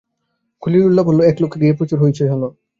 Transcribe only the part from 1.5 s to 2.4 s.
নিয়ে প্রচুর হৈচৈ